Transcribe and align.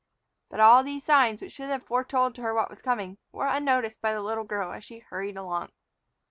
But 0.49 0.59
all 0.59 0.83
these 0.83 1.03
signs, 1.03 1.43
which 1.43 1.51
should 1.51 1.69
have 1.69 1.85
foretold 1.85 2.33
to 2.33 2.41
her 2.41 2.55
what 2.55 2.71
was 2.71 2.81
coming, 2.81 3.19
were 3.31 3.45
unnoticed 3.45 4.01
by 4.01 4.13
the 4.13 4.21
little 4.23 4.45
girl 4.45 4.71
as 4.71 4.83
she 4.83 4.97
hurried 4.97 5.37
along. 5.37 5.71